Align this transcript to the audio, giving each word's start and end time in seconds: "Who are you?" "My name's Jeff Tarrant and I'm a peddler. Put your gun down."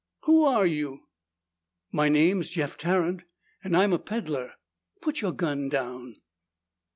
"Who 0.21 0.45
are 0.45 0.65
you?" 0.65 1.01
"My 1.91 2.09
name's 2.09 2.49
Jeff 2.49 2.75
Tarrant 2.75 3.23
and 3.63 3.77
I'm 3.77 3.93
a 3.93 3.99
peddler. 3.99 4.53
Put 4.99 5.21
your 5.21 5.31
gun 5.31 5.69
down." 5.69 6.15